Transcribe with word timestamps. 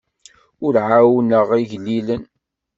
Ur 0.65 0.73
ɛawneɣ 0.89 1.47
igellilen. 1.63 2.23